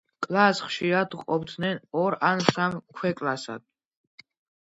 კლასს 0.25 0.61
ხშირად 0.67 1.11
ყოფდნენ 1.23 1.81
ორ 2.03 2.17
ან 2.29 2.41
სამ 2.47 2.77
ქვეკლასად. 3.01 3.67